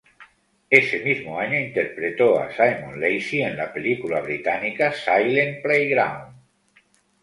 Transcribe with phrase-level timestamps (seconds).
[0.71, 6.33] Ese mismo año interpretó a Simon Lacey en la película británica "Silent Playground".